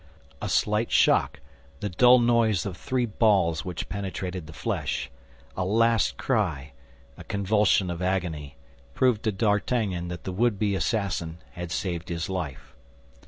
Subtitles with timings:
[0.41, 1.41] A slight shock,
[1.79, 5.11] the dull noise of three balls which penetrated the flesh,
[5.55, 6.71] a last cry,
[7.17, 8.57] a convulsion of agony,
[8.95, 12.73] proved to D'Artagnan that the would be assassin had saved his life.